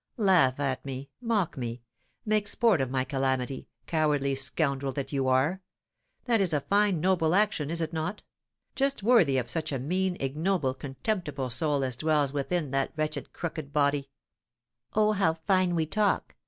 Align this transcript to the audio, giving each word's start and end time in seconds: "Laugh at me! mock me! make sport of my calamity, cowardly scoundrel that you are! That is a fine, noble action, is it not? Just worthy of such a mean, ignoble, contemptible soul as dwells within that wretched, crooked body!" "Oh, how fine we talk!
"Laugh 0.17 0.59
at 0.59 0.83
me! 0.83 1.11
mock 1.21 1.55
me! 1.55 1.83
make 2.25 2.47
sport 2.47 2.81
of 2.81 2.89
my 2.89 3.03
calamity, 3.03 3.67
cowardly 3.85 4.33
scoundrel 4.33 4.91
that 4.91 5.11
you 5.13 5.27
are! 5.27 5.61
That 6.25 6.41
is 6.41 6.53
a 6.53 6.61
fine, 6.61 6.99
noble 6.99 7.35
action, 7.35 7.69
is 7.69 7.81
it 7.81 7.93
not? 7.93 8.23
Just 8.75 9.03
worthy 9.03 9.37
of 9.37 9.47
such 9.47 9.71
a 9.71 9.77
mean, 9.77 10.17
ignoble, 10.19 10.73
contemptible 10.73 11.51
soul 11.51 11.83
as 11.83 11.95
dwells 11.95 12.33
within 12.33 12.71
that 12.71 12.93
wretched, 12.95 13.31
crooked 13.31 13.71
body!" 13.71 14.09
"Oh, 14.95 15.11
how 15.11 15.35
fine 15.35 15.75
we 15.75 15.85
talk! 15.85 16.33